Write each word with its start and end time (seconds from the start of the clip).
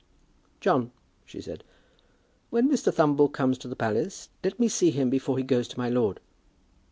"John," 0.61 0.91
she 1.27 1.39
said, 1.41 1.63
"when 2.49 2.67
Mr. 2.67 2.91
Thumble 2.91 3.29
comes 3.31 3.59
to 3.59 3.67
the 3.67 3.75
palace, 3.75 4.29
let 4.43 4.59
me 4.59 4.67
see 4.67 4.89
him 4.89 5.11
before 5.11 5.37
he 5.37 5.43
goes 5.43 5.67
to 5.67 5.79
my 5.79 5.89
lord." 5.89 6.19